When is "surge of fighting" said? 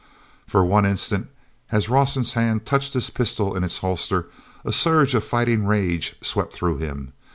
4.73-5.67